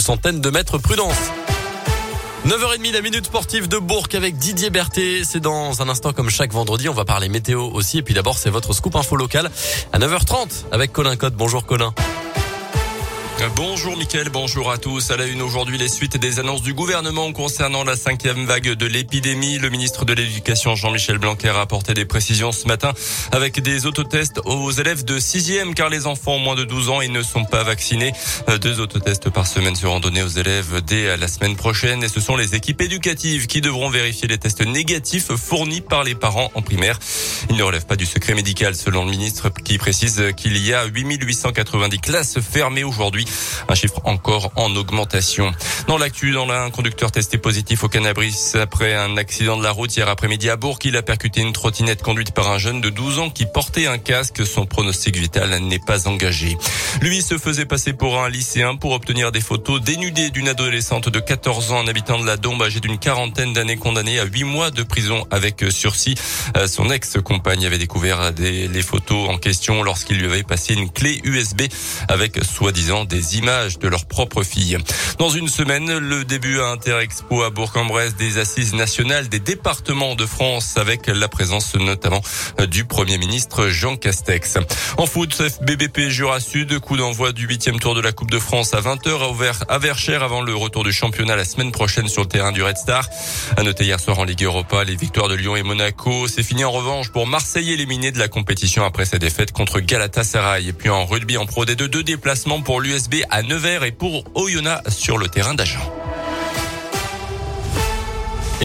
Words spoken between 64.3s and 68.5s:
mois de prison avec sursis. Euh, son ex-compagne avait découvert